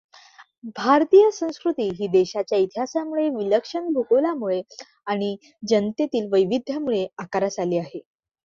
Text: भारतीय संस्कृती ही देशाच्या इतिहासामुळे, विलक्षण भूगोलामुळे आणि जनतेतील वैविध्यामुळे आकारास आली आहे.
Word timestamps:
भारतीय 0.77 1.29
संस्कृती 1.31 1.87
ही 1.99 2.07
देशाच्या 2.11 2.57
इतिहासामुळे, 2.57 3.27
विलक्षण 3.31 3.91
भूगोलामुळे 3.93 4.61
आणि 5.07 5.35
जनतेतील 5.69 6.29
वैविध्यामुळे 6.31 7.05
आकारास 7.19 7.59
आली 7.59 7.77
आहे. 7.77 7.99